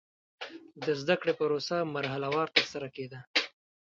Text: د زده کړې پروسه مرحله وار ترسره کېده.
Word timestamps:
د 0.85 0.85
زده 1.01 1.15
کړې 1.21 1.33
پروسه 1.39 1.75
مرحله 1.95 2.27
وار 2.35 2.49
ترسره 2.57 2.87
کېده. 2.95 3.19